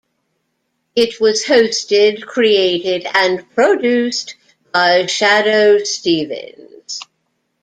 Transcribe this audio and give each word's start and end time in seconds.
It 0.95 1.21
was 1.21 1.43
hosted, 1.45 2.25
created 2.25 3.05
and 3.13 3.47
produced 3.51 4.33
by 4.73 5.03
Shadoe 5.03 5.85
Stevens. 5.85 7.01